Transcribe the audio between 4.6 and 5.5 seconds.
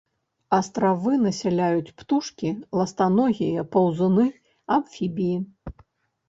амфібіі.